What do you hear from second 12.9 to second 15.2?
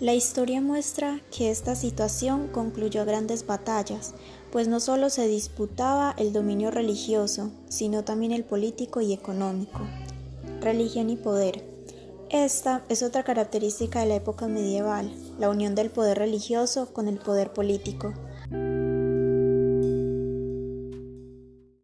otra característica de la época medieval,